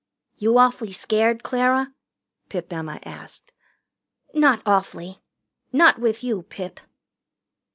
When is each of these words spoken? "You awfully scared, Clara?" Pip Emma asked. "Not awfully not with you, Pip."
"You 0.35 0.57
awfully 0.57 0.93
scared, 0.93 1.43
Clara?" 1.43 1.93
Pip 2.49 2.73
Emma 2.73 2.99
asked. 3.05 3.51
"Not 4.33 4.63
awfully 4.65 5.21
not 5.71 5.99
with 5.99 6.23
you, 6.23 6.41
Pip." 6.41 6.79